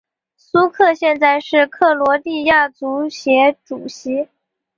[0.35, 4.29] 苏克现在是克罗地亚足协主席。